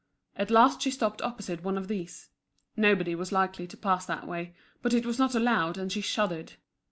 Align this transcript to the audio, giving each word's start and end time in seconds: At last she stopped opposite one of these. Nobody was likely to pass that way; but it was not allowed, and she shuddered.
At 0.35 0.49
last 0.49 0.81
she 0.81 0.89
stopped 0.89 1.21
opposite 1.21 1.63
one 1.63 1.77
of 1.77 1.87
these. 1.87 2.29
Nobody 2.75 3.13
was 3.13 3.31
likely 3.31 3.67
to 3.67 3.77
pass 3.77 4.03
that 4.07 4.27
way; 4.27 4.55
but 4.81 4.95
it 4.95 5.05
was 5.05 5.19
not 5.19 5.35
allowed, 5.35 5.77
and 5.77 5.91
she 5.91 6.01
shuddered. 6.01 6.53